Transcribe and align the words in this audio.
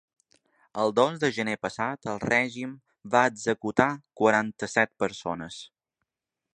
El 0.83 0.93
dos 0.99 1.19
de 1.23 1.29
gener 1.35 1.53
passat 1.65 2.09
el 2.13 2.17
règim 2.23 2.73
va 3.17 3.23
executar 3.35 3.89
quaranta-set 4.23 4.97
persones. 5.05 5.65